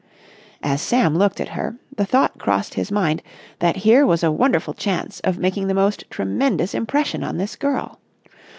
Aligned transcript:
As 0.63 0.81
Sam 0.81 1.15
looked 1.15 1.39
at 1.39 1.49
her, 1.49 1.75
the 1.95 2.07
thought 2.07 2.39
crossed 2.39 2.73
his 2.73 2.91
mind 2.91 3.21
that 3.59 3.75
here 3.85 4.03
was 4.03 4.23
a 4.23 4.31
wonderful 4.31 4.73
chance 4.73 5.19
of 5.19 5.37
making 5.37 5.67
the 5.67 5.75
most 5.75 6.05
tremendous 6.09 6.73
impression 6.73 7.23
on 7.23 7.37
this 7.37 7.55
girl. 7.55 7.99